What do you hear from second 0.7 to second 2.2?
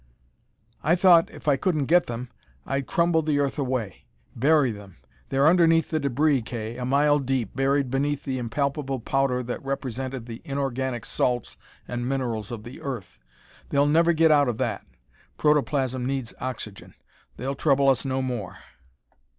"I thought, if I couldn't get